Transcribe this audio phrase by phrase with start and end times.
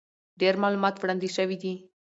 [0.41, 1.73] ډېر معلومات وړاندې شوي دي،